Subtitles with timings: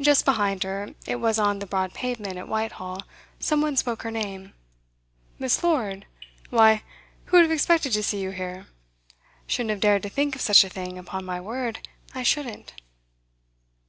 [0.00, 3.04] Just behind her it was on the broad pavement at Whitehall
[3.38, 4.54] some one spoke her name.
[5.38, 5.62] 'Miss.
[5.62, 6.04] Lord!
[6.50, 6.82] Why,
[7.26, 8.66] who would have expected to see you here?
[9.46, 12.74] Shouldn't have dared to think of such a thing; upon my word, I shouldn't!